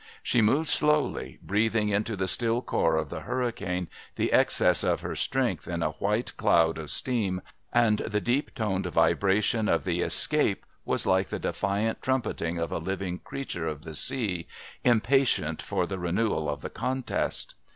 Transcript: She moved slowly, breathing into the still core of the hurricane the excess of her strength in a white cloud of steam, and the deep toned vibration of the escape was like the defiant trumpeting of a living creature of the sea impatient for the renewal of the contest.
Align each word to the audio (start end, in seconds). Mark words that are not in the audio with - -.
She 0.23 0.41
moved 0.41 0.67
slowly, 0.67 1.37
breathing 1.43 1.89
into 1.89 2.15
the 2.15 2.27
still 2.27 2.63
core 2.63 2.97
of 2.97 3.11
the 3.11 3.19
hurricane 3.19 3.87
the 4.15 4.33
excess 4.33 4.83
of 4.83 5.01
her 5.01 5.13
strength 5.15 5.67
in 5.67 5.83
a 5.83 5.91
white 5.91 6.35
cloud 6.37 6.79
of 6.79 6.89
steam, 6.89 7.43
and 7.71 7.99
the 7.99 8.19
deep 8.19 8.55
toned 8.55 8.87
vibration 8.87 9.69
of 9.69 9.83
the 9.83 10.01
escape 10.01 10.65
was 10.85 11.05
like 11.05 11.27
the 11.27 11.37
defiant 11.37 12.01
trumpeting 12.01 12.57
of 12.57 12.71
a 12.71 12.79
living 12.79 13.19
creature 13.19 13.67
of 13.67 13.83
the 13.83 13.93
sea 13.93 14.47
impatient 14.83 15.61
for 15.61 15.85
the 15.85 15.99
renewal 15.99 16.49
of 16.49 16.61
the 16.61 16.71
contest. 16.71 17.53